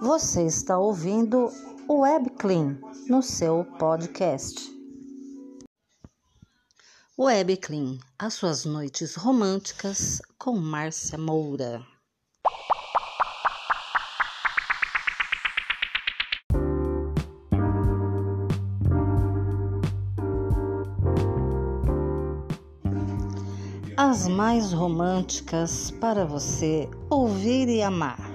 [0.00, 1.52] Você está ouvindo
[1.86, 4.74] o Web Clean no seu podcast.
[7.18, 11.82] Web Clean, as suas noites românticas com Márcia Moura.
[23.98, 28.29] As mais românticas para você ouvir e amar.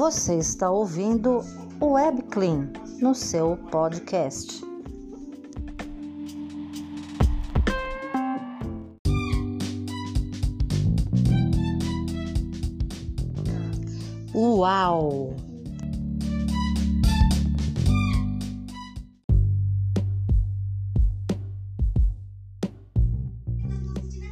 [0.00, 1.44] Você está ouvindo
[1.78, 2.72] o Web Clean
[3.02, 4.62] no seu podcast.
[14.34, 15.36] Uau!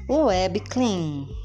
[0.08, 1.37] Web Clean.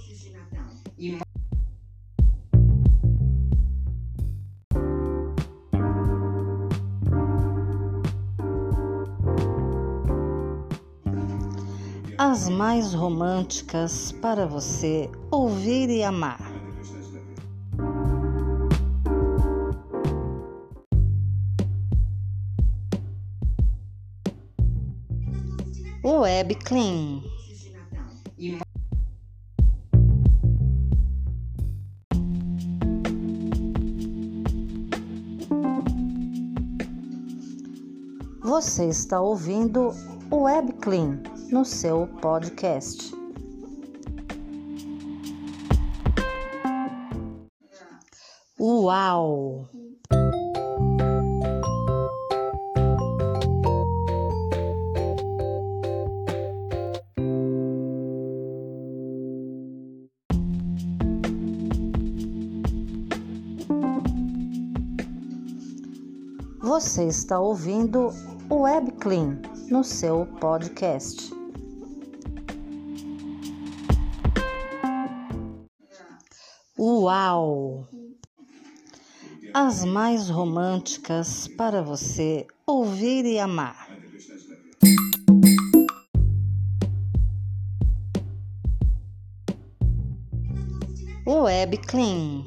[12.17, 16.39] As mais românticas para você ouvir e amar.
[26.03, 27.23] Web Clean.
[38.41, 39.91] Você está ouvindo
[40.34, 43.14] o Web Clean no seu podcast.
[48.59, 49.67] Uau!
[66.59, 68.09] Você está ouvindo
[68.50, 71.31] o Web Clean no seu podcast.
[76.78, 77.88] Uau!
[79.53, 83.94] As mais românticas para você ouvir e amar.
[91.26, 92.46] Web Clean.